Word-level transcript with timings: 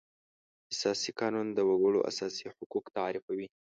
اساسي 0.73 1.11
قانون 1.19 1.47
د 1.53 1.59
وکړو 1.69 1.99
اساسي 2.11 2.45
حقوق 2.55 2.85
تعریفوي. 2.97 3.47